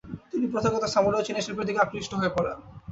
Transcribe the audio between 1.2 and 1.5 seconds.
ও চীনা